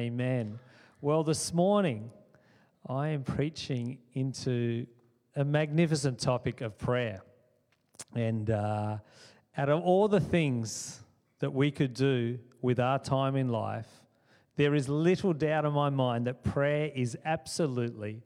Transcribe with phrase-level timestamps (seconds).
[0.00, 0.58] Amen.
[1.02, 2.10] Well, this morning
[2.88, 4.86] I am preaching into
[5.36, 7.20] a magnificent topic of prayer.
[8.14, 8.96] And uh,
[9.58, 11.00] out of all the things
[11.40, 13.88] that we could do with our time in life,
[14.56, 18.22] there is little doubt in my mind that prayer is absolutely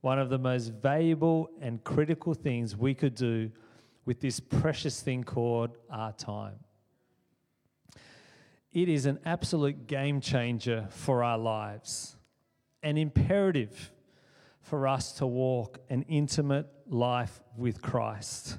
[0.00, 3.50] one of the most valuable and critical things we could do
[4.06, 6.58] with this precious thing called our time.
[8.82, 12.14] It is an absolute game changer for our lives,
[12.80, 13.90] an imperative
[14.60, 18.56] for us to walk an intimate life with Christ.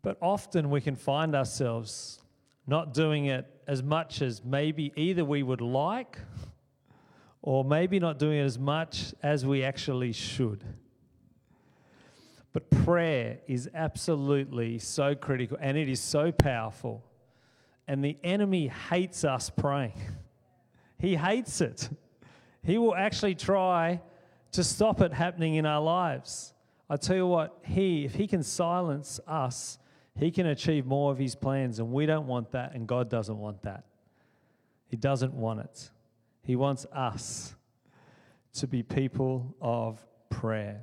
[0.00, 2.20] But often we can find ourselves
[2.68, 6.20] not doing it as much as maybe either we would like
[7.42, 10.62] or maybe not doing it as much as we actually should.
[12.52, 17.02] But prayer is absolutely so critical and it is so powerful
[17.86, 19.98] and the enemy hates us praying.
[20.96, 21.90] He hates it.
[22.62, 24.00] He will actually try
[24.52, 26.54] to stop it happening in our lives.
[26.88, 29.78] I tell you what, he, if he can silence us,
[30.16, 33.36] he can achieve more of his plans, and we don't want that, and God doesn't
[33.36, 33.84] want that.
[34.86, 35.90] He doesn't want it.
[36.42, 37.54] He wants us
[38.54, 40.82] to be people of prayer.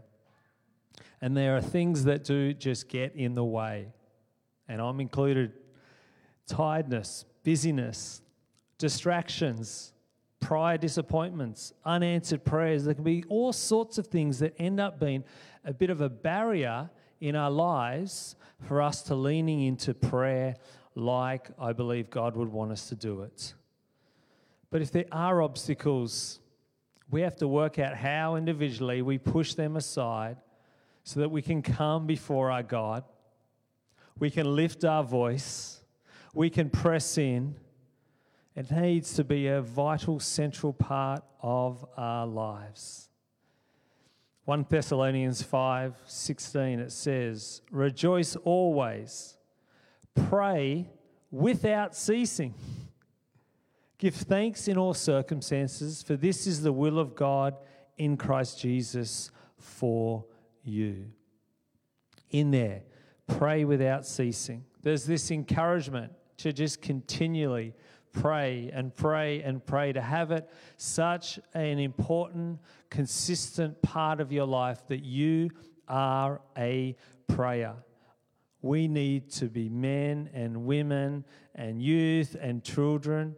[1.22, 3.88] And there are things that do just get in the way,
[4.68, 5.54] and I'm included
[6.52, 8.22] tiredness, busyness,
[8.78, 9.94] distractions,
[10.42, 12.84] prior disappointments, unanswered prayers.
[12.84, 15.24] There can be all sorts of things that end up being
[15.64, 16.90] a bit of a barrier
[17.22, 18.36] in our lives
[18.68, 20.56] for us to leaning into prayer
[20.94, 23.54] like I believe God would want us to do it.
[24.70, 26.40] But if there are obstacles,
[27.10, 30.38] we have to work out how individually we push them aside
[31.04, 33.06] so that we can come before our God.
[34.20, 35.81] We can lift our voice
[36.34, 37.56] we can press in.
[38.56, 43.10] It needs to be a vital, central part of our lives.
[44.46, 49.38] 1 Thessalonians 5 16, it says, Rejoice always,
[50.16, 50.90] pray
[51.30, 52.53] without ceasing.
[53.98, 57.56] Give thanks in all circumstances, for this is the will of God
[57.98, 60.25] in Christ Jesus for
[60.63, 61.06] you.
[62.31, 62.81] In there,
[63.28, 64.66] pray without ceasing.
[64.81, 66.12] There's this encouragement
[66.44, 67.74] to just continually
[68.13, 72.59] pray and pray and pray, to have it such an important,
[72.90, 75.50] consistent part of your life that you
[75.88, 76.96] are a
[77.28, 77.75] prayer.
[78.62, 81.25] We need to be men and women
[81.56, 83.35] and youth and children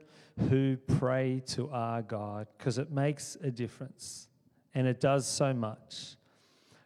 [0.50, 4.28] who pray to our God because it makes a difference
[4.74, 6.16] and it does so much.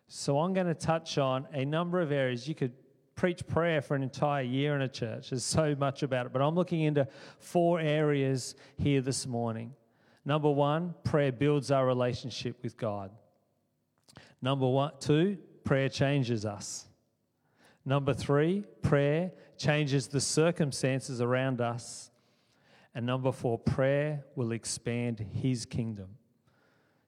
[0.09, 2.47] So, I'm going to touch on a number of areas.
[2.47, 2.71] You could
[3.17, 5.31] preach prayer for an entire year in a church.
[5.31, 6.31] There's so much about it.
[6.31, 7.07] But I'm looking into
[7.39, 9.73] four areas here this morning.
[10.23, 13.11] Number one, prayer builds our relationship with God.
[14.41, 16.85] Number one, two, prayer changes us.
[17.85, 22.11] Number three, prayer changes the circumstances around us.
[22.93, 26.09] And number four, prayer will expand his kingdom.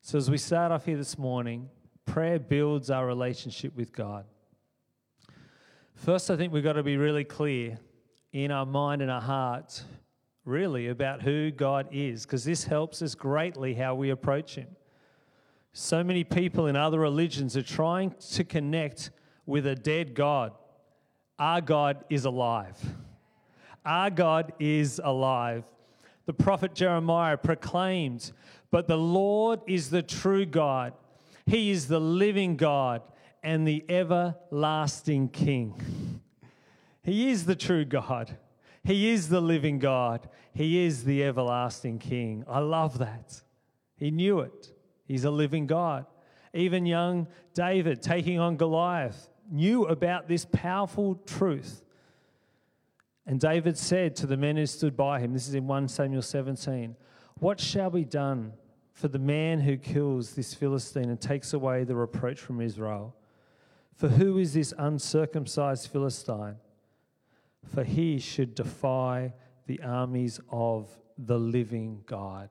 [0.01, 1.69] So as we start off here this morning,
[2.05, 4.25] prayer builds our relationship with God.
[5.99, 7.77] First, I think we've got to be really clear
[8.31, 9.83] in our mind and our heart,
[10.45, 14.67] really, about who God is, because this helps us greatly how we approach Him.
[15.73, 19.11] So many people in other religions are trying to connect
[19.45, 20.53] with a dead God.
[21.37, 22.77] Our God is alive.
[23.85, 25.65] Our God is alive.
[26.27, 28.31] The prophet Jeremiah proclaimed,
[28.71, 30.93] But the Lord is the true God,
[31.45, 33.01] He is the living God
[33.43, 36.21] and the everlasting King.
[37.03, 38.37] He is the true God.
[38.83, 40.29] He is the living God.
[40.53, 42.43] He is the everlasting King.
[42.47, 43.41] I love that.
[43.97, 44.71] He knew it.
[45.05, 46.05] He's a living God.
[46.53, 51.83] Even young David taking on Goliath knew about this powerful truth.
[53.25, 56.21] And David said to the men who stood by him, this is in 1 Samuel
[56.21, 56.95] 17,
[57.39, 58.53] What shall be done
[58.93, 63.15] for the man who kills this Philistine and takes away the reproach from Israel?
[63.99, 66.55] For who is this uncircumcised Philistine?
[67.65, 69.33] For he should defy
[69.67, 70.87] the armies of
[71.17, 72.49] the living God.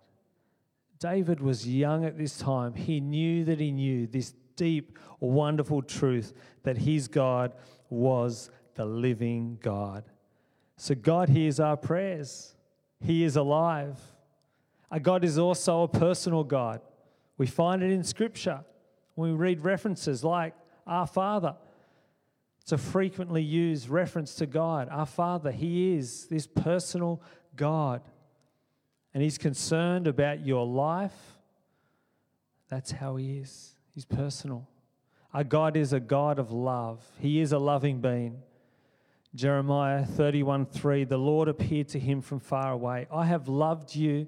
[0.99, 2.75] David was young at this time.
[2.75, 6.35] He knew that he knew this deep, wonderful truth
[6.65, 7.55] that his God
[7.89, 10.05] was the living God.
[10.77, 12.55] So God hears our prayers,
[13.01, 13.99] He is alive.
[14.91, 16.83] Our God is also a personal God.
[17.39, 18.65] We find it in Scripture.
[19.15, 20.55] When we read references like
[20.89, 21.57] our Father.
[22.63, 24.89] It's a frequently used reference to God.
[24.91, 27.23] Our Father, He is this personal
[27.57, 28.03] God.
[29.15, 31.37] and He's concerned about your life,
[32.69, 33.75] that's how He is.
[33.95, 34.69] He's personal.
[35.33, 38.43] Our God is a God of love, He is a loving being.
[39.35, 43.07] Jeremiah 31 3, the Lord appeared to him from far away.
[43.13, 44.27] I have loved you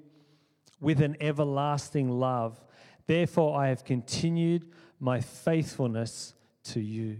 [0.79, 2.63] with an everlasting love.
[3.07, 4.67] Therefore, I have continued
[4.99, 6.35] my faithfulness
[6.65, 7.17] to you.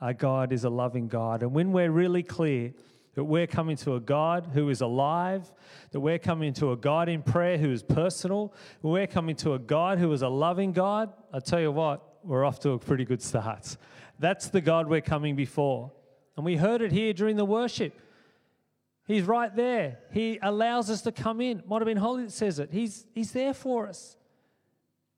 [0.00, 1.42] Our God is a loving God.
[1.42, 2.72] And when we're really clear
[3.14, 5.52] that we're coming to a God who is alive,
[5.92, 9.58] that we're coming to a God in prayer who is personal, we're coming to a
[9.58, 13.04] God who is a loving God, I tell you what, we're off to a pretty
[13.04, 13.76] good start.
[14.18, 15.92] That's the God we're coming before.
[16.36, 17.98] And we heard it here during the worship.
[19.06, 19.98] He's right there.
[20.12, 21.62] He allows us to come in.
[21.66, 22.70] Might have been Holy that says it.
[22.72, 24.16] He's, he's there for us.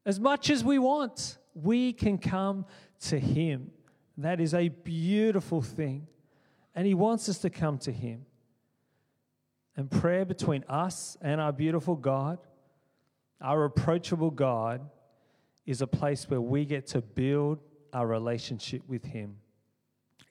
[0.06, 2.67] As much as we want, we can come
[3.06, 3.71] to Him.
[4.19, 6.06] That is a beautiful thing.
[6.75, 8.27] And He wants us to come to Him.
[9.77, 12.39] And prayer between us and our beautiful God,
[13.41, 14.81] our approachable God,
[15.67, 17.59] is a place where we get to build
[17.93, 19.37] our relationship with Him.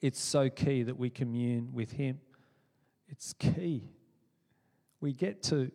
[0.02, 2.20] It's so key that we commune with Him.
[3.08, 3.90] It's key.
[5.00, 5.72] We get to.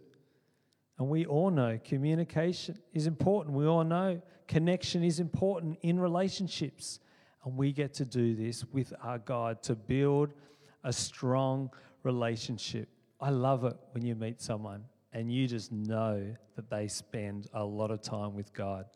[0.98, 3.54] And we all know communication is important.
[3.54, 6.98] We all know connection is important in relationships.
[7.44, 10.32] And we get to do this with our God to build
[10.82, 11.70] a strong
[12.02, 12.88] relationship.
[13.20, 17.64] I love it when you meet someone and you just know that they spend a
[17.64, 18.86] lot of time with God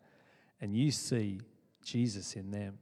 [0.61, 1.39] and you see
[1.83, 2.77] Jesus in them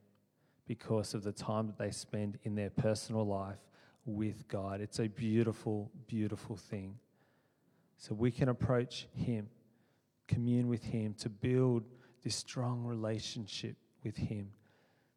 [0.67, 3.59] because of the time that they spend in their personal life
[4.05, 4.81] with God.
[4.81, 6.95] It's a beautiful, beautiful thing.
[7.97, 9.49] So we can approach Him,
[10.27, 11.83] commune with Him to build
[12.23, 14.49] this strong relationship with Him.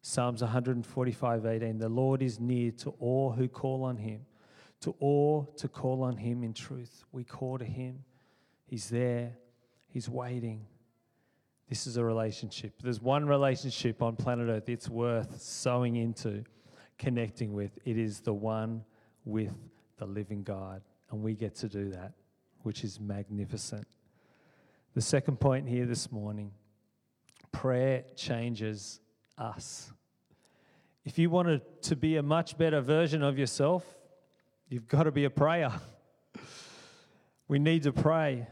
[0.01, 4.21] Psalms 145 18 The Lord is near to all who call on Him,
[4.81, 7.03] to all to call on Him in truth.
[7.11, 8.03] We call to Him,
[8.65, 9.33] He's there,
[9.87, 10.65] He's waiting.
[11.67, 12.73] This is a relationship.
[12.83, 16.43] There's one relationship on planet Earth it's worth sowing into,
[16.99, 17.71] connecting with.
[17.85, 18.83] It is the one
[19.23, 19.51] with
[19.97, 20.83] the living God.
[21.09, 22.13] And we get to do that,
[22.61, 23.87] which is magnificent.
[24.93, 26.51] The second point here this morning
[27.55, 28.99] prayer changes
[29.37, 29.91] us.
[31.05, 33.85] If you wanted to be a much better version of yourself,
[34.67, 35.71] you've got to be a prayer.
[37.47, 38.47] We need to pray.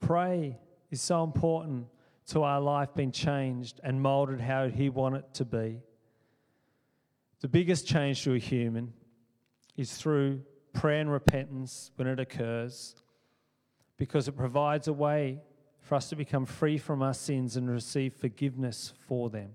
[0.00, 0.56] Pray
[0.90, 1.88] is so important
[2.28, 5.82] to our life being changed and molded how He wanted it to be.
[7.42, 8.94] The biggest change to a human
[9.76, 10.40] is through
[10.72, 12.94] prayer and repentance when it occurs,
[13.98, 15.42] because it provides a way
[15.84, 19.50] for us to become free from our sins and receive forgiveness for them.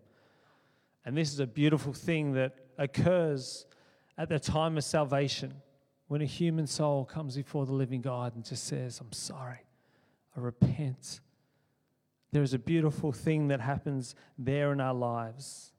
[1.04, 3.66] And this is a beautiful thing that occurs
[4.16, 5.56] at the time of salvation
[6.08, 9.66] when a human soul comes before the living God and just says, I'm sorry,
[10.38, 11.20] I repent.
[12.32, 15.74] There is a beautiful thing that happens there in our lives.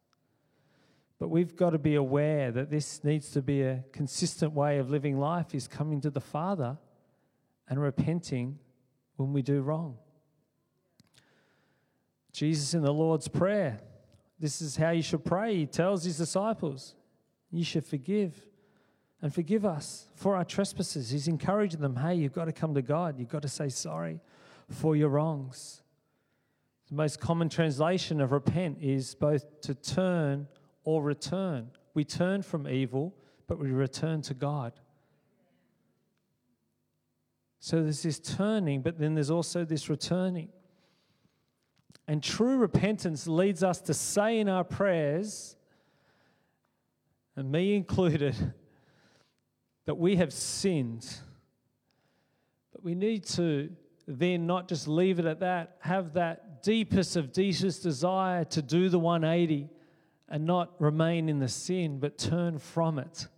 [1.20, 4.90] But we've got to be aware that this needs to be a consistent way of
[4.90, 6.76] living life is coming to the Father
[7.68, 8.58] and repenting
[9.14, 9.96] when we do wrong.
[12.32, 13.80] Jesus in the Lord's Prayer,
[14.38, 15.56] this is how you should pray.
[15.56, 16.94] He tells his disciples,
[17.50, 18.34] You should forgive
[19.20, 21.10] and forgive us for our trespasses.
[21.10, 23.18] He's encouraging them, Hey, you've got to come to God.
[23.18, 24.20] You've got to say sorry
[24.68, 25.82] for your wrongs.
[26.88, 30.48] The most common translation of repent is both to turn
[30.84, 31.70] or return.
[31.94, 33.14] We turn from evil,
[33.46, 34.72] but we return to God.
[37.60, 40.48] So there's this turning, but then there's also this returning.
[42.10, 45.54] And true repentance leads us to say in our prayers,
[47.36, 48.34] and me included,
[49.84, 51.08] that we have sinned.
[52.72, 53.70] But we need to
[54.08, 58.88] then not just leave it at that, have that deepest of deepest desire to do
[58.88, 59.68] the 180
[60.28, 63.28] and not remain in the sin, but turn from it.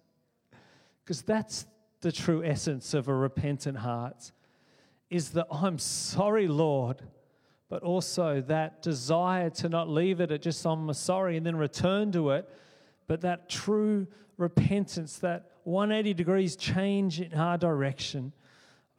[1.05, 1.67] Because that's
[2.01, 4.33] the true essence of a repentant heart
[5.11, 7.03] is that I'm sorry, Lord,
[7.73, 12.13] but also that desire to not leave it at just I'm sorry and then return
[12.13, 12.47] to it,
[13.07, 18.35] but that true repentance, that 180 degrees change in our direction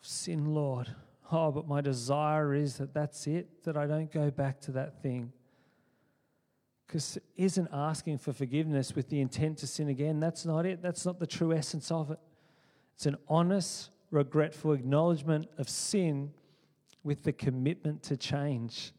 [0.02, 0.90] of sin, Lord.
[1.32, 5.04] Oh, but my desire is that that's it, that I don't go back to that
[5.04, 5.32] thing.
[6.88, 10.20] Because isn't asking for forgiveness with the intent to sin again.
[10.20, 10.82] That's not it.
[10.82, 12.18] That's not the true essence of it.
[12.96, 16.32] It's an honest, regretful acknowledgement of sin
[17.04, 18.92] with the commitment to change.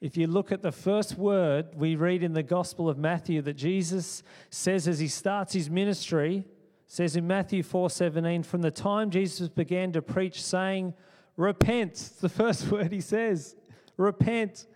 [0.00, 3.54] If you look at the first word we read in the Gospel of Matthew that
[3.54, 6.44] Jesus says as he starts his ministry,
[6.86, 10.94] says in Matthew 4:17 from the time Jesus began to preach saying
[11.36, 12.12] Repent.
[12.20, 13.56] The first word he says.
[13.96, 14.66] Repent,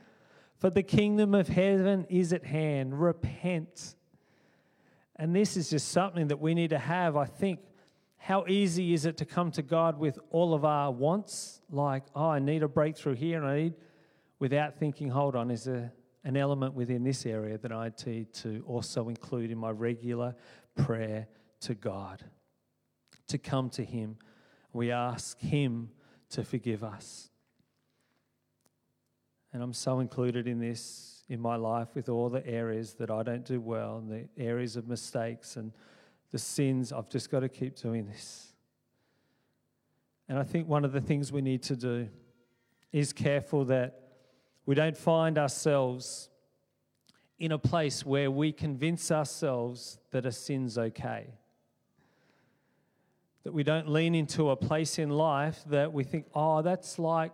[0.58, 3.00] for the kingdom of heaven is at hand.
[3.00, 3.94] Repent.
[5.16, 7.16] And this is just something that we need to have.
[7.16, 7.60] I think,
[8.26, 12.28] how easy is it to come to God with all of our wants, like, oh,
[12.30, 13.74] I need a breakthrough here, and I need,
[14.40, 15.92] without thinking, hold on, is there
[16.24, 20.34] an element within this area that I need to also include in my regular
[20.74, 21.28] prayer
[21.60, 22.24] to God?
[23.28, 24.16] To come to Him.
[24.72, 25.90] We ask Him
[26.30, 27.30] to forgive us.
[29.52, 33.22] And I'm so included in this in my life with all the areas that I
[33.22, 35.70] don't do well and the areas of mistakes and
[36.30, 36.92] the sins.
[36.92, 38.52] I've just got to keep doing this.
[40.28, 42.08] And I think one of the things we need to do
[42.92, 44.00] is careful that
[44.64, 46.28] we don't find ourselves
[47.38, 51.26] in a place where we convince ourselves that a sin's okay.
[53.44, 57.32] That we don't lean into a place in life that we think, oh, that's like,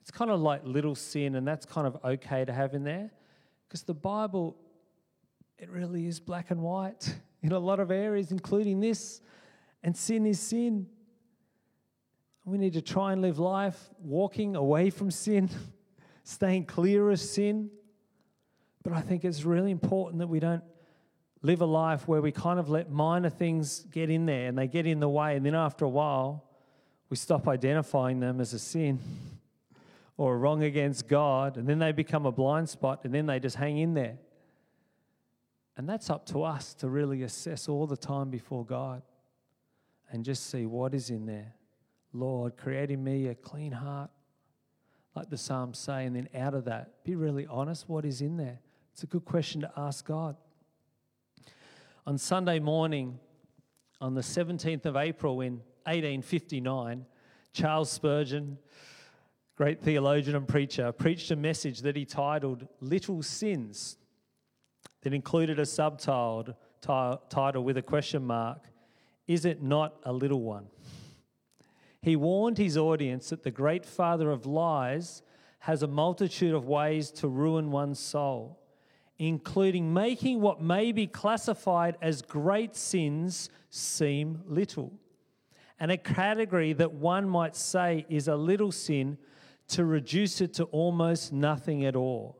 [0.00, 3.10] it's kind of like little sin and that's kind of okay to have in there.
[3.66, 4.56] Because the Bible,
[5.58, 9.20] it really is black and white in a lot of areas, including this.
[9.82, 10.86] And sin is sin.
[12.44, 15.48] We need to try and live life walking away from sin,
[16.24, 17.70] staying clear of sin.
[18.82, 20.64] But I think it's really important that we don't
[21.42, 24.66] live a life where we kind of let minor things get in there and they
[24.66, 25.36] get in the way.
[25.36, 26.44] And then after a while,
[27.08, 28.98] we stop identifying them as a sin
[30.16, 33.40] or a wrong against God, and then they become a blind spot, and then they
[33.40, 34.18] just hang in there.
[35.80, 39.00] And that's up to us to really assess all the time before God
[40.12, 41.54] and just see what is in there.
[42.12, 44.10] Lord, create in me a clean heart,
[45.16, 48.36] like the Psalms say, and then out of that, be really honest what is in
[48.36, 48.58] there.
[48.92, 50.36] It's a good question to ask God.
[52.06, 53.18] On Sunday morning,
[54.02, 57.06] on the 17th of April in 1859,
[57.54, 58.58] Charles Spurgeon
[59.56, 63.98] great theologian and preacher, preached a message that he titled Little Sins,
[65.02, 68.64] that included a subtitle title with a question mark
[69.26, 70.66] Is it not a little one?
[72.02, 75.22] He warned his audience that the great father of lies
[75.60, 78.58] has a multitude of ways to ruin one's soul,
[79.18, 84.92] including making what may be classified as great sins seem little.
[85.78, 89.18] And a category that one might say is a little sin
[89.68, 92.38] to reduce it to almost nothing at all.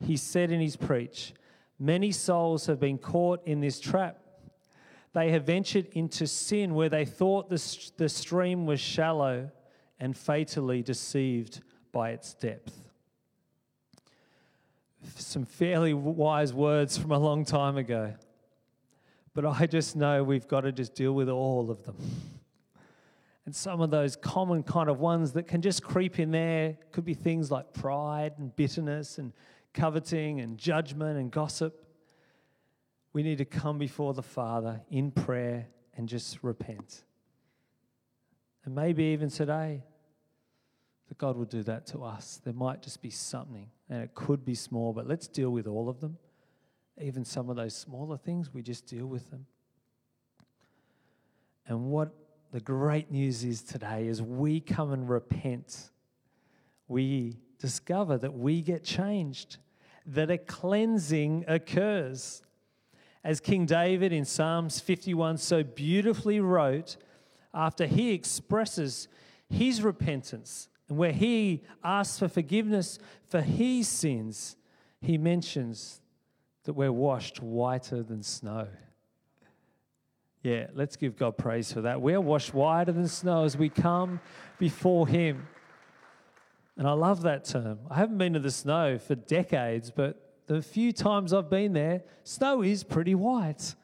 [0.00, 1.34] He said in his preach,
[1.78, 4.18] Many souls have been caught in this trap.
[5.12, 9.50] They have ventured into sin where they thought the, the stream was shallow
[10.00, 11.62] and fatally deceived
[11.92, 12.90] by its depth.
[15.16, 18.14] Some fairly wise words from a long time ago.
[19.34, 21.96] But I just know we've got to just deal with all of them.
[23.46, 27.04] And some of those common kind of ones that can just creep in there could
[27.04, 29.32] be things like pride and bitterness and
[29.74, 31.84] coveting and judgment and gossip.
[33.12, 37.04] We need to come before the Father in prayer and just repent.
[38.64, 39.82] And maybe even today,
[41.08, 42.40] that God will do that to us.
[42.44, 45.88] There might just be something, and it could be small, but let's deal with all
[45.88, 46.16] of them.
[47.00, 49.46] Even some of those smaller things, we just deal with them.
[51.66, 52.14] And what
[52.52, 55.90] the great news is today is we come and repent,
[56.88, 59.58] we discover that we get changed,
[60.06, 62.42] that a cleansing occurs.
[63.22, 66.96] As King David in Psalms 51 so beautifully wrote,
[67.54, 69.08] after he expresses
[69.48, 74.56] his repentance and where he asks for forgiveness for his sins,
[75.00, 76.00] he mentions
[76.64, 78.66] that we're washed whiter than snow.
[80.42, 82.02] Yeah, let's give God praise for that.
[82.02, 84.20] We're washed whiter than snow as we come
[84.58, 85.48] before Him.
[86.76, 87.80] And I love that term.
[87.90, 92.02] I haven't been to the snow for decades, but the few times I've been there,
[92.24, 93.74] snow is pretty white.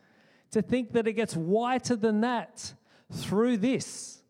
[0.52, 2.74] To think that it gets whiter than that
[3.12, 4.22] through this.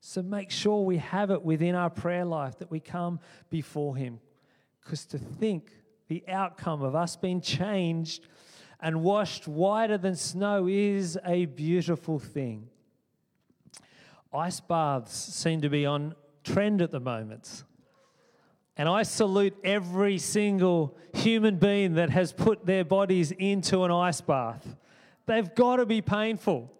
[0.00, 4.20] So make sure we have it within our prayer life that we come before Him.
[4.80, 5.72] Because to think
[6.08, 8.28] the outcome of us being changed
[8.80, 12.68] and washed whiter than snow is a beautiful thing.
[14.32, 17.64] Ice baths seem to be on trend at the moment.
[18.76, 24.20] And I salute every single human being that has put their bodies into an ice
[24.20, 24.76] bath.
[25.24, 26.70] They've got to be painful.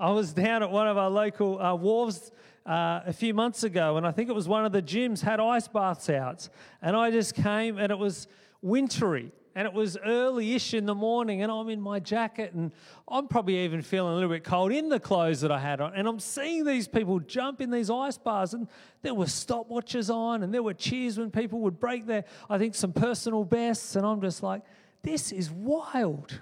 [0.00, 2.30] I was down at one of our local uh, wharves
[2.64, 5.40] uh, a few months ago, and I think it was one of the gyms had
[5.40, 6.48] ice baths out.
[6.80, 8.28] And I just came, and it was
[8.62, 9.30] wintry.
[9.54, 12.72] And it was early ish in the morning, and I'm in my jacket, and
[13.06, 15.94] I'm probably even feeling a little bit cold in the clothes that I had on.
[15.94, 18.66] And I'm seeing these people jump in these ice bars, and
[19.02, 22.74] there were stopwatches on, and there were cheers when people would break their, I think,
[22.74, 23.94] some personal bests.
[23.94, 24.62] And I'm just like,
[25.02, 26.40] this is wild.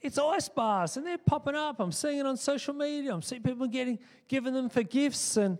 [0.00, 1.80] It's ice bars, and they're popping up.
[1.80, 3.12] I'm seeing it on social media.
[3.12, 5.58] I'm seeing people getting giving them for gifts, and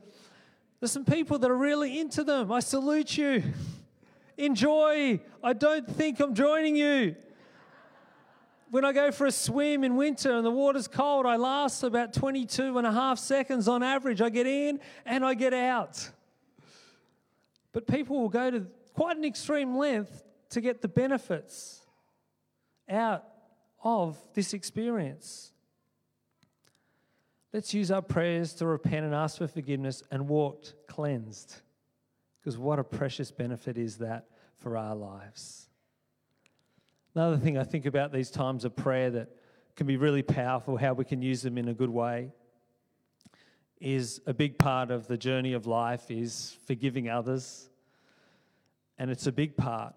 [0.79, 2.53] there's some people that are really into them.
[2.53, 3.43] I salute you.
[4.39, 5.21] Enjoy.
[5.43, 7.17] I don't think I'm joining you.
[8.71, 12.13] When I go for a swim in winter and the water's cold, I last about
[12.13, 14.21] 22 and a half seconds on average.
[14.21, 16.11] I get in and I get out.
[17.73, 21.81] But people will go to quite an extreme length to get the benefits
[22.89, 23.25] out
[23.83, 25.53] of this experience.
[27.53, 31.57] Let's use our prayers to repent and ask for forgiveness and walk cleansed.
[32.49, 34.25] Because what a precious benefit is that
[34.57, 35.69] for our lives.
[37.15, 39.29] Another thing I think about these times of prayer that
[39.77, 42.33] can be really powerful, how we can use them in a good way,
[43.83, 47.69] is a big part of the journey of life is forgiving others.
[48.97, 49.95] And it's a big part.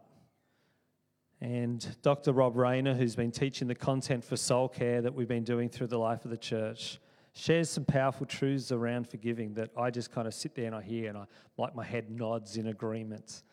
[1.40, 2.34] And Dr.
[2.34, 5.88] Rob Rayner, who's been teaching the content for soul care that we've been doing through
[5.88, 7.00] the life of the church,
[7.34, 10.82] shares some powerful truths around forgiving that I just kind of sit there and I
[10.82, 11.26] hear and I
[11.58, 13.44] like my head nods in agreement.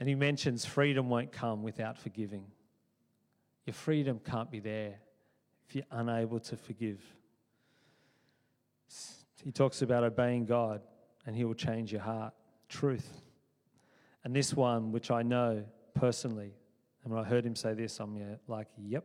[0.00, 2.46] And he mentions freedom won't come without forgiving.
[3.66, 4.94] Your freedom can't be there
[5.68, 7.00] if you're unable to forgive.
[9.44, 10.80] He talks about obeying God
[11.26, 12.32] and he will change your heart.
[12.68, 13.22] Truth.
[14.24, 15.64] And this one, which I know
[15.94, 16.54] personally,
[17.04, 19.04] and when I heard him say this, I'm like, yep.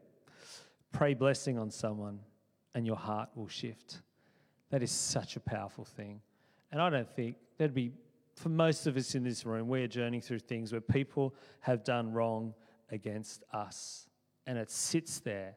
[0.93, 2.19] Pray blessing on someone
[2.77, 4.01] and your heart will shift.
[4.69, 6.21] That is such a powerful thing.
[6.71, 7.91] And I don't think there'd be,
[8.35, 12.13] for most of us in this room, we're journeying through things where people have done
[12.13, 12.53] wrong
[12.91, 14.05] against us.
[14.45, 15.55] And it sits there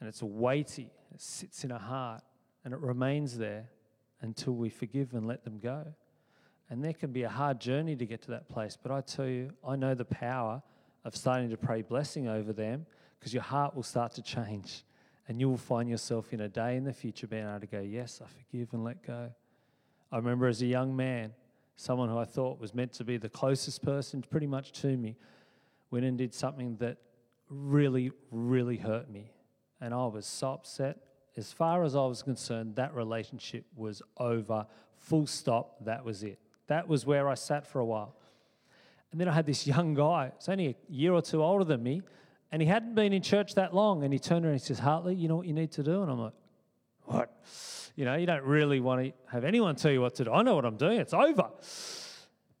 [0.00, 2.22] and it's weighty, it sits in our heart
[2.64, 3.70] and it remains there
[4.20, 5.86] until we forgive and let them go.
[6.70, 8.76] And there can be a hard journey to get to that place.
[8.82, 10.60] But I tell you, I know the power
[11.04, 12.84] of starting to pray blessing over them
[13.16, 14.82] because your heart will start to change
[15.30, 17.78] and you will find yourself in a day in the future being able to go,
[17.78, 19.30] Yes, I forgive and let go.
[20.10, 21.34] I remember as a young man,
[21.76, 25.16] someone who I thought was meant to be the closest person pretty much to me
[25.92, 26.96] went and did something that
[27.48, 29.30] really, really hurt me.
[29.80, 30.98] And I was so upset.
[31.36, 34.66] As far as I was concerned, that relationship was over.
[34.96, 35.76] Full stop.
[35.84, 36.40] That was it.
[36.66, 38.16] That was where I sat for a while.
[39.12, 41.84] And then I had this young guy, it's only a year or two older than
[41.84, 42.02] me,
[42.52, 44.02] and he hadn't been in church that long.
[44.02, 46.02] And he turned around and he says, Hartley, you know what you need to do?
[46.02, 46.32] And I'm like,
[47.04, 47.30] what?
[47.94, 50.32] You know, you don't really want to have anyone tell you what to do.
[50.32, 51.50] I know what I'm doing, it's over.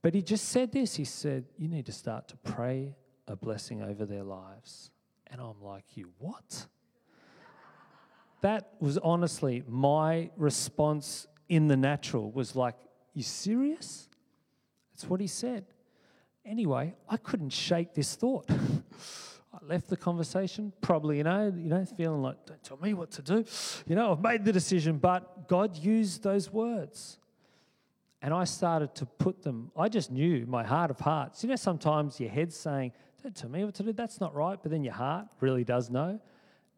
[0.02, 2.94] But he just said this he said, You need to start to pray
[3.26, 4.90] a blessing over their lives.
[5.26, 6.66] And I'm like, You what?
[8.40, 12.76] That was honestly my response in the natural was like,
[13.12, 14.08] You serious?
[14.92, 15.66] That's what he said.
[16.44, 18.48] Anyway, I couldn't shake this thought.
[19.52, 23.10] I left the conversation, probably, you know, you know, feeling like, don't tell me what
[23.12, 23.44] to do.
[23.86, 27.18] You know, I've made the decision, but God used those words.
[28.22, 31.42] And I started to put them, I just knew my heart of hearts.
[31.42, 34.58] You know, sometimes your head's saying, don't tell me what to do, that's not right,
[34.62, 36.20] but then your heart really does know.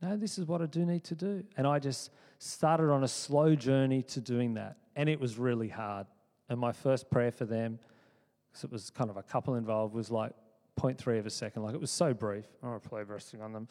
[0.01, 1.45] No, this is what I do need to do.
[1.57, 4.77] And I just started on a slow journey to doing that.
[4.97, 6.07] And it was really hard.
[6.49, 7.79] And my first prayer for them,
[8.51, 10.33] because it was kind of a couple involved, was like,
[10.79, 11.63] 0.3 of a second.
[11.63, 12.45] Like it was so brief.
[12.63, 13.69] I don't play resting on them.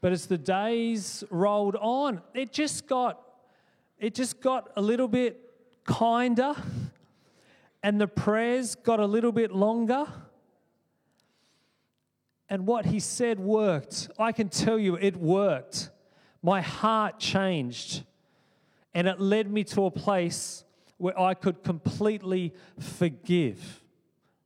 [0.00, 3.20] But as the days rolled on, it just got
[3.98, 5.38] it just got a little bit
[5.84, 6.54] kinder
[7.82, 10.06] and the prayers got a little bit longer.
[12.48, 14.10] And what he said worked.
[14.18, 15.90] I can tell you it worked.
[16.42, 18.02] My heart changed.
[18.92, 20.64] And it led me to a place
[20.98, 23.82] where I could completely forgive.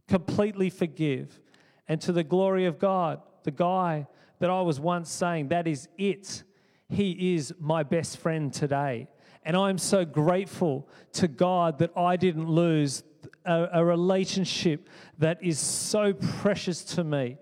[0.07, 1.40] Completely forgive
[1.88, 3.20] and to the glory of God.
[3.44, 4.07] The guy
[4.38, 6.42] that I was once saying, that is it.
[6.88, 9.09] He is my best friend today.
[9.44, 13.05] And I'm so grateful to God that I didn't lose
[13.44, 17.37] a, a, relationship that is so precious to me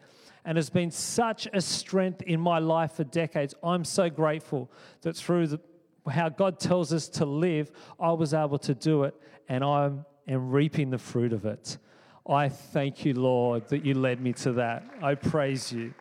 [0.45, 3.55] and has been such a strength in my life for decades.
[3.63, 5.61] I'm so grateful that through the,
[6.07, 9.15] how God tells us to live, I was able to do it
[9.49, 9.91] and I
[10.29, 11.79] am reaping the fruit of it.
[12.27, 14.85] I thank you, Lord, that you led me to that.
[15.03, 15.93] I praise you.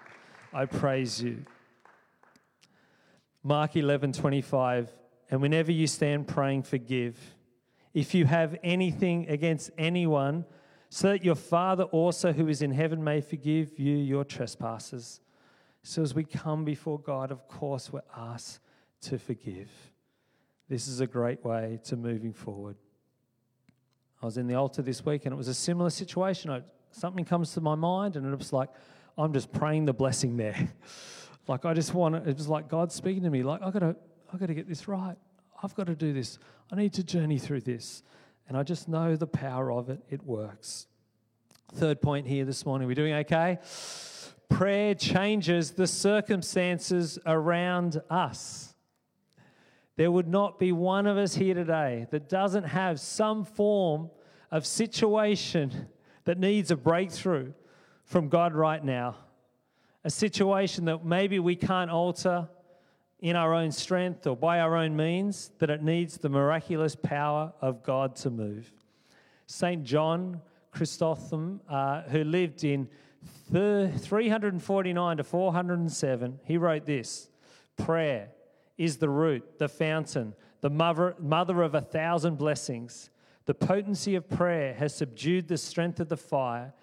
[0.54, 1.46] I praise you.
[3.44, 4.94] Mark 11 25.
[5.30, 7.18] And whenever you stand praying, forgive.
[7.94, 10.46] If you have anything against anyone,
[10.90, 15.22] so that your Father also who is in heaven may forgive you your trespasses.
[15.82, 18.60] So as we come before God, of course, we're asked
[19.02, 19.70] to forgive.
[20.70, 22.78] This is a great way to moving forward.
[24.24, 26.50] I was in the altar this week and it was a similar situation.
[26.50, 28.70] I, something comes to my mind and it was like,
[29.18, 30.70] I'm just praying the blessing there.
[31.48, 33.96] like I just want it was like God speaking to me, like, I gotta,
[34.34, 35.18] I gotta get this right.
[35.62, 36.40] I've got to do this.
[36.72, 38.04] I need to journey through this.
[38.48, 40.02] And I just know the power of it.
[40.10, 40.88] It works.
[41.74, 42.88] Third point here this morning.
[42.88, 43.60] We're doing okay?
[44.50, 48.73] Prayer changes the circumstances around us.
[49.96, 54.10] There would not be one of us here today that doesn't have some form
[54.52, 55.88] of situation
[56.26, 57.54] that needs a breakthrough
[58.04, 59.16] from God right now.
[60.04, 62.50] A situation that maybe we can't alter,
[63.20, 67.54] in our own strength or by our own means, that it needs the miraculous power
[67.62, 68.70] of God to move.
[69.46, 69.84] St.
[69.84, 72.90] John Chrysostom, uh, who lived in
[73.50, 77.30] 349 to 407, he wrote this
[77.78, 78.30] Prayer
[78.78, 83.10] is the root, the fountain, the mother, mother of a thousand blessings.
[83.46, 86.74] The potency of prayer has subdued the strength of the fire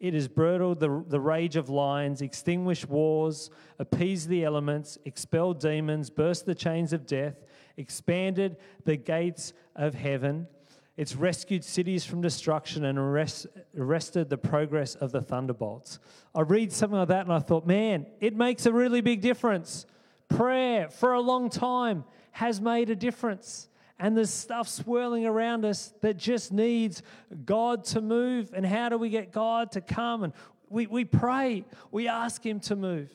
[0.00, 6.08] it has bridled the, the rage of lions, extinguished wars, appeased the elements, expelled demons,
[6.08, 7.36] burst the chains of death,
[7.76, 10.48] expanded the gates of heaven.
[10.96, 15.98] It's rescued cities from destruction and arrest, arrested the progress of the thunderbolts.
[16.34, 19.84] I read something like that and I thought, man, it makes a really big difference.
[20.30, 23.68] Prayer for a long time has made a difference
[24.00, 27.02] and there's stuff swirling around us that just needs
[27.44, 28.50] God to move.
[28.54, 30.24] And how do we get God to come?
[30.24, 30.32] And
[30.70, 33.14] we, we pray, we ask Him to move.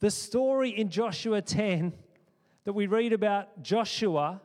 [0.00, 1.94] The story in Joshua 10
[2.64, 4.42] that we read about Joshua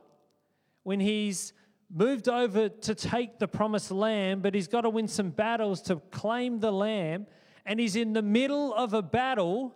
[0.84, 1.52] when he's
[1.94, 5.96] moved over to take the promised land, but he's got to win some battles to
[6.10, 7.26] claim the land,
[7.66, 9.74] and he's in the middle of a battle,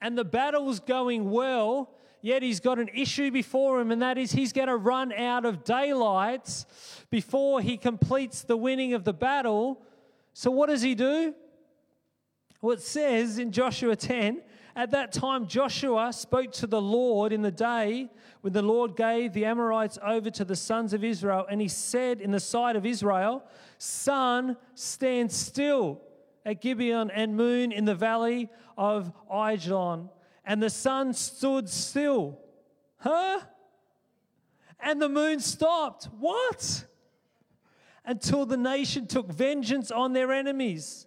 [0.00, 4.32] and the battle's going well, yet he's got an issue before him, and that is
[4.32, 6.64] he's going to run out of daylight
[7.10, 9.82] before he completes the winning of the battle.
[10.32, 11.34] So, what does he do?
[12.60, 14.42] Well, it says in Joshua 10
[14.74, 18.08] at that time, Joshua spoke to the Lord in the day
[18.42, 22.20] when the Lord gave the Amorites over to the sons of Israel, and he said
[22.20, 23.42] in the sight of Israel,
[23.78, 26.00] Sun, stand still
[26.48, 30.08] at Gibeon and moon in the valley of Ajalon
[30.48, 32.38] and the sun stood still.
[32.96, 33.40] Huh?
[34.80, 36.08] And the moon stopped.
[36.18, 36.86] What?
[38.02, 41.06] Until the nation took vengeance on their enemies.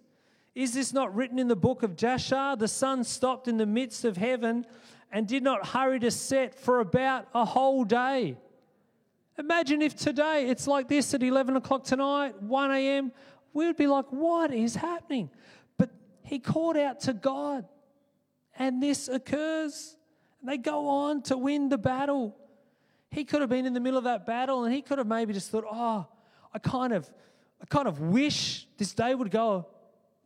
[0.54, 2.54] Is this not written in the book of Jasher?
[2.56, 4.64] The sun stopped in the midst of heaven
[5.10, 8.36] and did not hurry to set for about a whole day.
[9.38, 13.10] Imagine if today it's like this at 11 o'clock tonight, 1 a.m.
[13.52, 15.30] We would be like, what is happening?
[15.76, 15.90] But
[16.22, 17.66] he called out to God
[18.58, 19.96] and this occurs.
[20.40, 22.36] And they go on to win the battle.
[23.10, 25.32] He could have been in the middle of that battle and he could have maybe
[25.32, 26.06] just thought, oh,
[26.52, 27.10] I kind of,
[27.60, 29.66] I kind of wish this day would go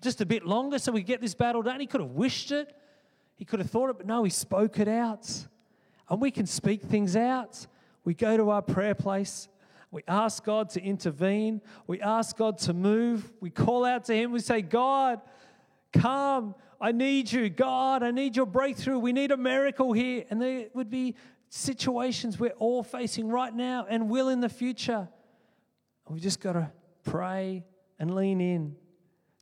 [0.01, 1.81] just a bit longer so we get this battle done.
[1.81, 2.75] He could have wished it.
[3.37, 5.29] He could have thought it, but no, he spoke it out.
[6.09, 7.67] And we can speak things out.
[8.05, 9.49] We go to our prayer place.
[9.97, 11.63] We ask God to intervene.
[11.87, 13.33] We ask God to move.
[13.41, 14.31] We call out to Him.
[14.31, 15.23] We say, God,
[15.91, 17.49] come I need you.
[17.49, 18.99] God, I need your breakthrough.
[18.99, 20.27] We need a miracle here.
[20.29, 21.15] And there would be
[21.49, 25.09] situations we're all facing right now and will in the future.
[26.11, 26.71] We've just got to
[27.05, 27.65] pray
[27.99, 28.77] and lean in.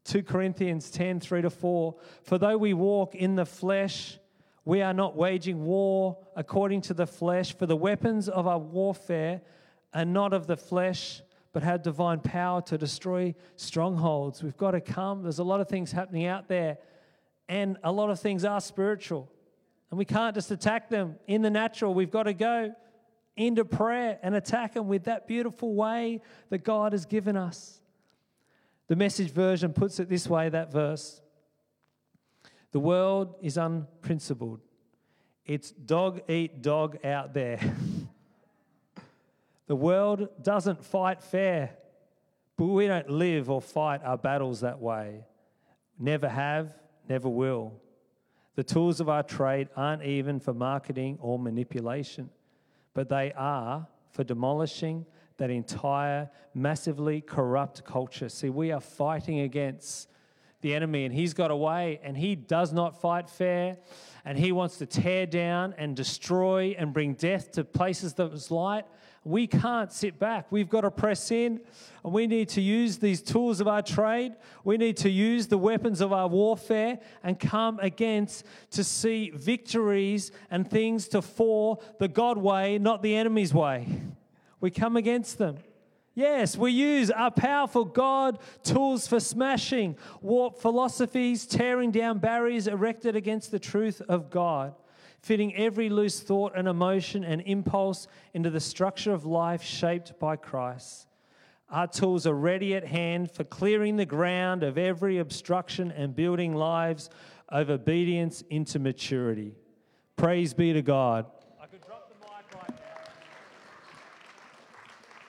[0.05, 1.97] 2 Corinthians 10 3 to 4.
[2.23, 4.21] For though we walk in the flesh,
[4.65, 9.41] we are not waging war according to the flesh, for the weapons of our warfare
[9.95, 14.43] are not of the flesh, but have divine power to destroy strongholds.
[14.43, 15.23] We've got to come.
[15.23, 16.79] There's a lot of things happening out there
[17.49, 19.31] and a lot of things are spiritual.
[19.91, 21.95] And we can't just attack them in the natural.
[21.95, 22.75] We've got to go
[23.37, 27.81] into prayer and attack them with that beautiful way that God has given us.
[28.87, 31.21] The message version puts it this way that verse
[32.73, 34.61] The world is unprincipled,
[35.45, 37.61] it's dog eat dog out there.
[39.67, 41.77] the world doesn't fight fair,
[42.57, 45.25] but we don't live or fight our battles that way.
[45.99, 46.75] Never have,
[47.09, 47.81] never will.
[48.57, 52.31] The tools of our trade aren't even for marketing or manipulation,
[52.93, 55.07] but they are for demolishing
[55.39, 58.29] that entire massively corrupt culture.
[58.29, 60.09] See, we are fighting against
[60.61, 63.77] the enemy, and he's got a way, and he does not fight fair,
[64.25, 68.51] and he wants to tear down and destroy and bring death to places that was
[68.51, 68.87] light.
[69.25, 70.53] We can't sit back.
[70.53, 71.61] We've got to press in
[72.05, 74.35] and we need to use these tools of our trade.
[74.65, 80.31] We need to use the weapons of our warfare and come against to see victories
[80.51, 83.89] and things to fall the God way, not the enemy's way.
[84.61, 85.57] We come against them.
[86.15, 93.17] Yes, we use our powerful God tools for smashing warped philosophies, tearing down barriers erected
[93.17, 94.75] against the truth of God
[95.25, 100.37] fitting every loose thought and emotion and impulse into the structure of life shaped by
[100.37, 101.09] Christ.
[101.71, 106.55] Our tools are ready at hand for clearing the ground of every obstruction and building
[106.55, 107.09] lives
[107.49, 109.55] of obedience into maturity.
[110.17, 111.25] Praise be to God.
[111.59, 112.79] I could drop the mic right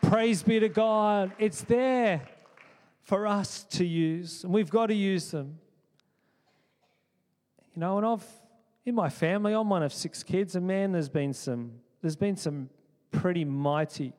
[0.03, 0.09] now.
[0.09, 1.31] Praise be to God.
[1.39, 2.21] It's there
[3.03, 5.57] for us to use, and we've got to use them.
[7.73, 8.25] You know, and I've
[8.85, 11.71] in my family, I'm one of six kids, and man, there's been some
[12.01, 12.69] there's been some
[13.11, 14.13] pretty mighty,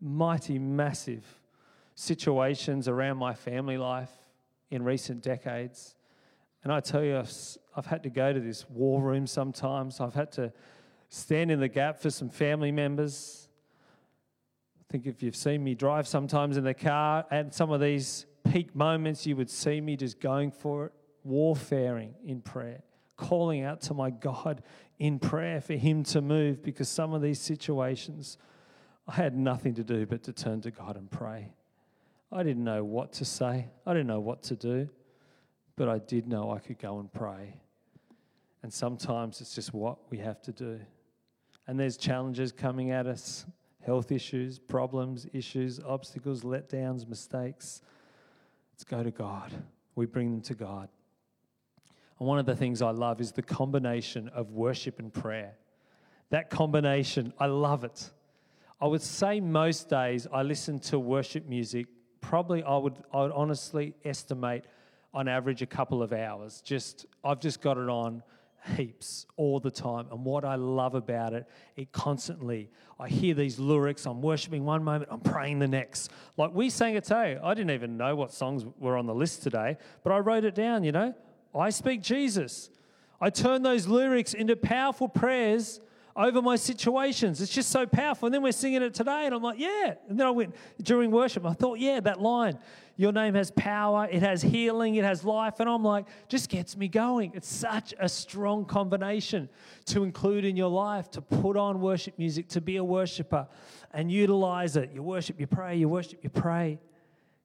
[0.00, 1.24] mighty, massive
[1.94, 4.10] situations around my family life
[4.70, 5.94] in recent decades.
[6.62, 7.32] And I tell you, I've,
[7.74, 9.98] I've had to go to this war room sometimes.
[9.98, 10.52] I've had to
[11.08, 13.48] stand in the gap for some family members.
[14.78, 18.26] I think if you've seen me drive sometimes in the car, at some of these
[18.50, 20.92] peak moments, you would see me just going for it,
[21.24, 22.82] warfaring in prayer
[23.22, 24.62] calling out to my God
[24.98, 28.36] in prayer for Him to move because some of these situations
[29.06, 31.52] I had nothing to do but to turn to God and pray.
[32.30, 34.88] I didn't know what to say, I didn't know what to do,
[35.76, 37.60] but I did know I could go and pray.
[38.62, 40.80] And sometimes it's just what we have to do.
[41.66, 43.44] And there's challenges coming at us
[43.84, 47.82] health issues, problems, issues, obstacles, letdowns, mistakes.
[48.72, 49.52] Let's go to God.
[49.96, 50.88] We bring them to God.
[52.22, 55.56] And one of the things I love is the combination of worship and prayer.
[56.30, 58.12] That combination, I love it.
[58.80, 61.88] I would say most days I listen to worship music.
[62.20, 64.66] Probably I would, I would honestly estimate
[65.12, 66.60] on average a couple of hours.
[66.60, 68.22] Just I've just got it on
[68.76, 70.06] heaps all the time.
[70.12, 74.84] And what I love about it, it constantly, I hear these lyrics, I'm worshiping one
[74.84, 76.12] moment, I'm praying the next.
[76.36, 77.36] Like we sang it today.
[77.42, 80.54] I didn't even know what songs were on the list today, but I wrote it
[80.54, 81.16] down, you know.
[81.60, 82.70] I speak Jesus.
[83.20, 85.80] I turn those lyrics into powerful prayers
[86.16, 87.40] over my situations.
[87.40, 88.26] It's just so powerful.
[88.26, 89.94] And then we're singing it today, and I'm like, yeah.
[90.08, 92.58] And then I went during worship, I thought, yeah, that line,
[92.96, 95.60] your name has power, it has healing, it has life.
[95.60, 97.32] And I'm like, just gets me going.
[97.34, 99.48] It's such a strong combination
[99.86, 103.48] to include in your life, to put on worship music, to be a worshiper
[103.92, 104.90] and utilize it.
[104.92, 106.78] You worship, you pray, you worship, you pray.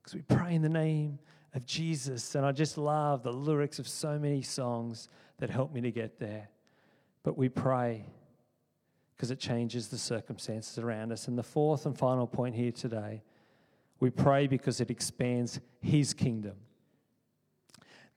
[0.04, 1.20] Because we pray in the name
[1.58, 2.36] of Jesus.
[2.36, 6.20] And I just love the lyrics of so many songs that help me to get
[6.20, 6.50] there.
[7.24, 8.06] But we pray
[9.16, 11.28] because it changes the circumstances around us.
[11.28, 13.24] And the fourth and final point here today
[14.00, 16.56] we pray because it expands His kingdom.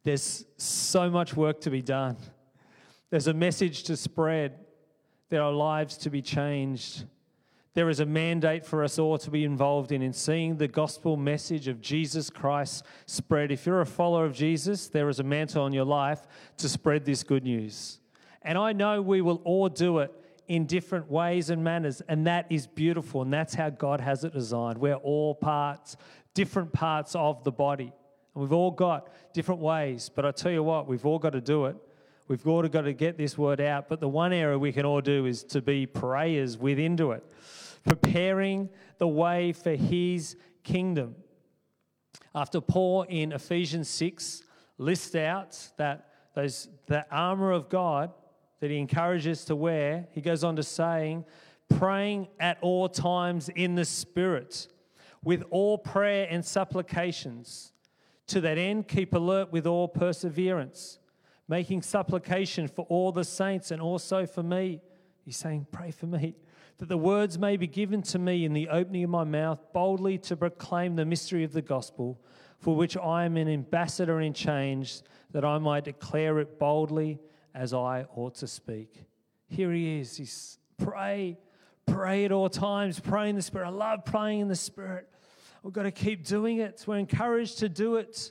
[0.05, 2.16] There's so much work to be done,
[3.09, 4.59] there's a message to spread,
[5.31, 7.05] there are lives to be changed.
[7.74, 11.16] There is a mandate for us all to be involved in in seeing the gospel
[11.16, 13.52] message of Jesus Christ spread.
[13.52, 17.04] If you're a follower of Jesus, there is a mantle on your life to spread
[17.04, 18.00] this good news.
[18.42, 20.12] And I know we will all do it
[20.48, 24.33] in different ways and manners, and that is beautiful, and that's how God has it
[24.33, 24.78] designed.
[24.78, 25.96] We're all parts,
[26.35, 27.92] different parts of the body.
[28.35, 31.40] And we've all got different ways, but I tell you what, we've all got to
[31.40, 31.76] do it.
[32.31, 33.88] We've got to get this word out.
[33.88, 37.25] But the one area we can all do is to be prayers within to it
[37.85, 41.16] preparing the way for his kingdom.
[42.33, 44.45] After Paul in Ephesians 6
[44.79, 48.12] lists out that those the armor of God
[48.61, 51.25] that he encourages to wear, he goes on to saying,
[51.69, 54.69] praying at all times in the Spirit,
[55.25, 57.73] with all prayer and supplications.
[58.29, 60.99] To that end, keep alert with all perseverance,
[61.50, 64.80] making supplication for all the saints and also for me.
[65.24, 66.36] He's saying, Pray for me
[66.78, 70.16] that the words may be given to me in the opening of my mouth boldly
[70.16, 72.18] to proclaim the mystery of the gospel,
[72.58, 77.18] for which I am an ambassador in chains, that I might declare it boldly
[77.54, 79.04] as I ought to speak.
[79.48, 80.16] Here he is.
[80.16, 81.36] He's pray,
[81.84, 83.66] pray at all times, pray in the Spirit.
[83.66, 85.06] I love praying in the Spirit.
[85.62, 86.84] We've got to keep doing it.
[86.86, 88.30] We're encouraged to do it.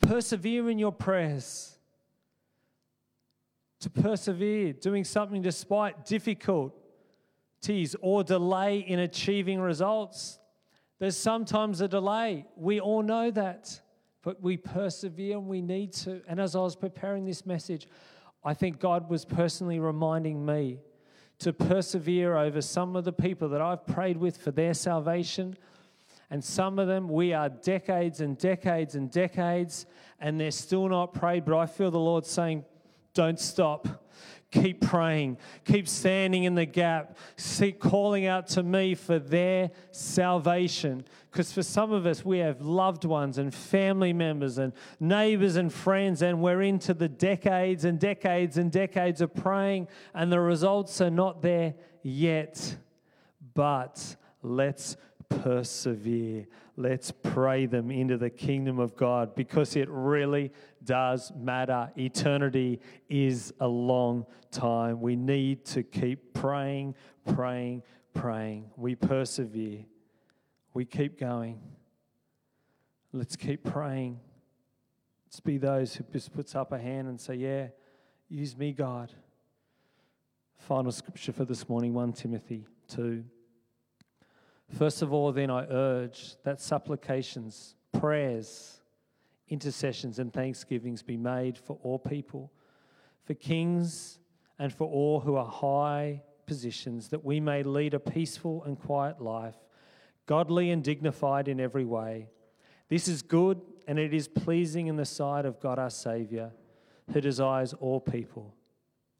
[0.00, 1.76] Persevere in your prayers.
[3.82, 6.72] To persevere, doing something despite difficult
[8.00, 10.38] or delay in achieving results.
[10.98, 12.46] There's sometimes a delay.
[12.56, 13.80] We all know that,
[14.22, 16.22] but we persevere and we need to.
[16.28, 17.88] And as I was preparing this message,
[18.44, 20.78] I think God was personally reminding me
[21.40, 25.56] to persevere over some of the people that I've prayed with for their salvation.
[26.30, 29.86] And some of them, we are decades and decades and decades,
[30.20, 31.44] and they're still not prayed.
[31.44, 32.64] But I feel the Lord saying,
[33.14, 34.02] Don't stop.
[34.52, 35.38] Keep praying.
[35.64, 37.16] Keep standing in the gap.
[37.58, 41.04] Keep calling out to me for their salvation.
[41.30, 45.72] Because for some of us, we have loved ones and family members and neighbors and
[45.72, 51.00] friends, and we're into the decades and decades and decades of praying, and the results
[51.00, 52.76] are not there yet.
[53.54, 54.98] But let's
[55.30, 56.46] persevere.
[56.76, 60.52] Let's pray them into the kingdom of God because it really
[60.84, 61.90] does matter.
[61.96, 65.00] Eternity is a long time.
[65.00, 66.94] We need to keep praying,
[67.34, 67.82] praying,
[68.14, 68.70] praying.
[68.76, 69.84] We persevere.
[70.74, 71.60] We keep going.
[73.12, 74.20] Let's keep praying.
[75.26, 77.68] Let's be those who just puts up a hand and say, "Yeah,
[78.28, 79.12] use me, God."
[80.56, 83.24] Final scripture for this morning, 1 Timothy 2.
[84.68, 88.81] First of all, then I urge that supplications, prayers,
[89.48, 92.52] intercessions, and thanksgivings be made for all people,
[93.24, 94.18] for kings,
[94.58, 99.20] and for all who are high positions, that we may lead a peaceful and quiet
[99.20, 99.56] life,
[100.26, 102.28] godly and dignified in every way.
[102.88, 106.52] This is good and it is pleasing in the sight of God our Saviour,
[107.12, 108.54] who desires all people,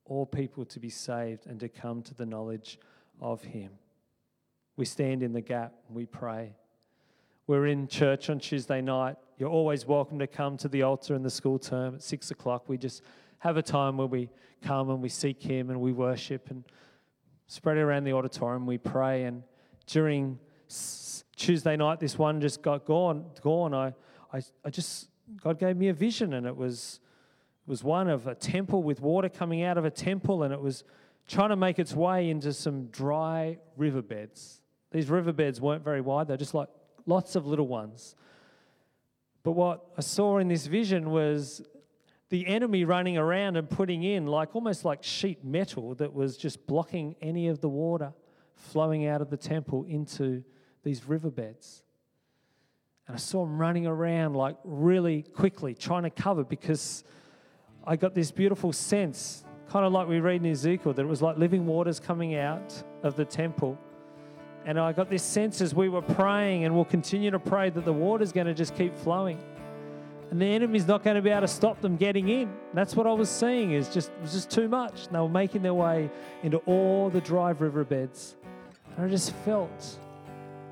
[0.05, 2.79] all people to be saved and to come to the knowledge
[3.21, 3.71] of Him.
[4.77, 6.55] We stand in the gap, we pray.
[7.49, 9.17] We're in church on Tuesday night.
[9.37, 12.69] You're always welcome to come to the altar in the school term at six o'clock.
[12.69, 13.03] We just
[13.39, 14.31] have a time where we
[14.63, 16.63] come and we seek Him and we worship and
[17.49, 18.65] spread around the auditorium.
[18.65, 19.25] We pray.
[19.25, 19.43] And
[19.89, 20.39] during
[21.35, 23.25] Tuesday night, this one just got gone.
[23.41, 23.75] Gone.
[23.75, 23.93] I,
[24.33, 25.09] I, I just
[25.43, 27.01] God gave me a vision, and it was
[27.67, 30.61] it was one of a temple with water coming out of a temple, and it
[30.61, 30.85] was
[31.27, 34.61] trying to make its way into some dry riverbeds.
[34.93, 36.69] These riverbeds weren't very wide, they're just like
[37.07, 38.15] lots of little ones.
[39.43, 41.63] But what I saw in this vision was
[42.29, 46.67] the enemy running around and putting in like almost like sheet metal that was just
[46.67, 48.13] blocking any of the water
[48.55, 50.43] flowing out of the temple into
[50.83, 51.83] these riverbeds.
[53.07, 57.05] And I saw him running around like really quickly trying to cover because
[57.85, 61.21] I got this beautiful sense, kind of like we read in Ezekiel, that it was
[61.21, 63.77] like living waters coming out of the temple
[64.65, 67.85] and I got this sense as we were praying, and we'll continue to pray, that
[67.85, 69.39] the water's going to just keep flowing.
[70.31, 72.51] And the enemy's not going to be able to stop them getting in.
[72.73, 75.07] That's what I was seeing, is just, was just too much.
[75.07, 76.11] And they were making their way
[76.43, 78.37] into all the dry riverbeds.
[78.97, 79.99] And I just felt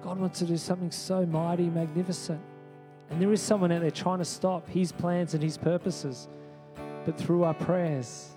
[0.03, 2.40] God wants to do something so mighty, magnificent.
[3.11, 6.29] And there is someone out there trying to stop his plans and his purposes.
[7.05, 8.31] But through our prayers,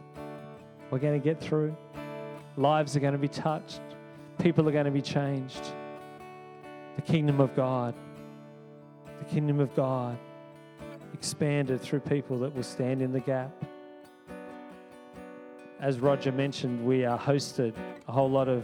[0.90, 1.78] we're going to get through.
[2.58, 3.82] Lives are going to be touched
[4.40, 5.74] people are going to be changed.
[6.96, 7.96] The kingdom of God,
[9.20, 10.18] the kingdom of God
[11.14, 13.52] expanded through people that will stand in the gap.
[15.80, 17.74] As Roger mentioned, we are hosted
[18.08, 18.64] a whole lot of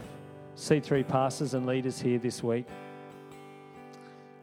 [0.56, 2.66] C3 pastors and leaders here this week.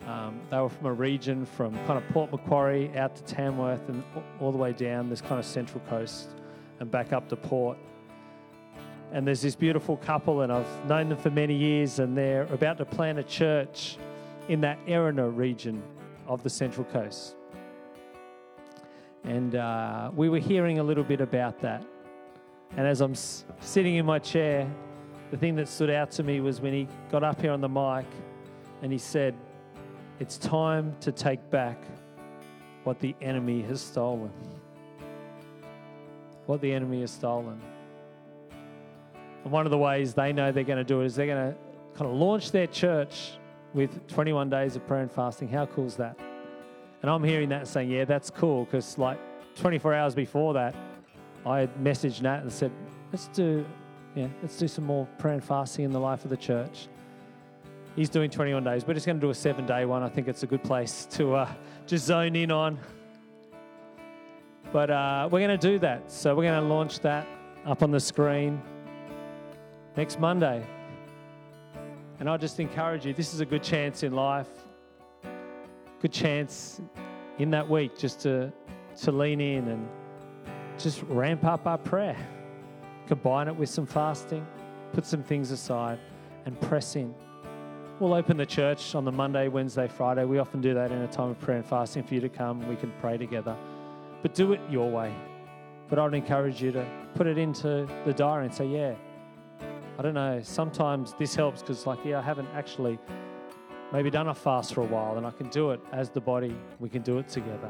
[0.07, 4.03] Um, they were from a region from kind of Port Macquarie out to Tamworth and
[4.39, 6.29] all the way down this kind of central coast
[6.79, 7.77] and back up to Port.
[9.11, 12.77] And there's this beautiful couple, and I've known them for many years, and they're about
[12.79, 13.97] to plant a church
[14.49, 15.81] in that Erina region
[16.27, 17.35] of the Central Coast.
[19.23, 21.85] And uh, we were hearing a little bit about that.
[22.75, 24.69] And as I'm s- sitting in my chair,
[25.31, 27.69] the thing that stood out to me was when he got up here on the
[27.69, 28.05] mic
[28.81, 29.35] and he said,
[30.19, 31.77] It's time to take back
[32.83, 34.31] what the enemy has stolen.
[36.45, 37.61] What the enemy has stolen.
[39.47, 41.53] And one of the ways they know they're going to do it is they're going
[41.53, 41.57] to
[41.97, 43.37] kind of launch their church
[43.73, 45.47] with 21 days of prayer and fasting.
[45.47, 46.19] How cool is that?
[47.01, 49.17] And I'm hearing that and saying, yeah, that's cool because like
[49.55, 50.75] 24 hours before that,
[51.45, 52.73] I had messaged Nat and said,
[53.13, 53.65] let's do,
[54.15, 56.89] yeah, let's do some more prayer and fasting in the life of the church.
[57.95, 58.85] He's doing 21 days.
[58.85, 60.03] We're just going to do a seven day one.
[60.03, 61.53] I think it's a good place to uh,
[61.85, 62.77] just zone in on.
[64.73, 66.11] But uh, we're going to do that.
[66.11, 67.25] So we're going to launch that
[67.65, 68.61] up on the screen
[69.97, 70.63] next Monday.
[72.19, 74.47] And I just encourage you this is a good chance in life,
[76.01, 76.79] good chance
[77.39, 78.53] in that week just to,
[79.01, 79.89] to lean in and
[80.77, 82.17] just ramp up our prayer.
[83.07, 84.45] Combine it with some fasting,
[84.93, 85.99] put some things aside,
[86.45, 87.13] and press in.
[87.99, 90.25] We'll open the church on the Monday, Wednesday, Friday.
[90.25, 92.67] We often do that in a time of prayer and fasting for you to come.
[92.67, 93.55] We can pray together.
[94.21, 95.11] But do it your way.
[95.89, 98.93] But I would encourage you to put it into the diary and say, yeah,
[99.97, 102.99] I don't know, sometimes this helps because, like, yeah, I haven't actually
[103.91, 106.55] maybe done a fast for a while and I can do it as the body,
[106.79, 107.69] we can do it together.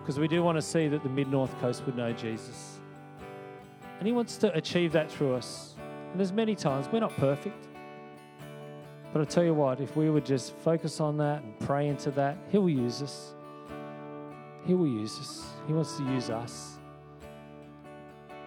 [0.00, 2.78] Because we do want to see that the Mid North Coast would know Jesus.
[3.98, 5.74] And He wants to achieve that through us.
[6.10, 7.68] And there's many times we're not perfect.
[9.12, 12.10] But I tell you what, if we would just focus on that and pray into
[12.12, 13.34] that, He will use us.
[14.66, 15.44] He will use us.
[15.66, 16.78] He wants to use us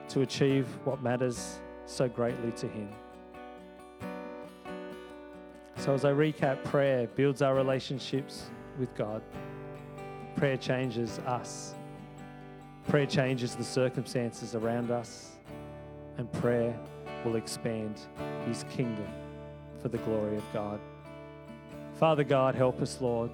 [0.09, 2.89] to achieve what matters so greatly to Him.
[5.77, 9.21] So, as I recap, prayer builds our relationships with God.
[10.35, 11.73] Prayer changes us.
[12.89, 15.31] Prayer changes the circumstances around us.
[16.17, 16.77] And prayer
[17.23, 17.99] will expand
[18.45, 19.07] His kingdom
[19.81, 20.79] for the glory of God.
[21.93, 23.31] Father God, help us, Lord.